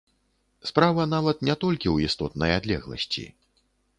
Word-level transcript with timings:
Справа 0.69 1.03
нават 1.15 1.37
не 1.51 1.55
толькі 1.65 1.87
ў 1.95 2.11
істотнай 2.11 2.51
адлегласці. 2.59 3.27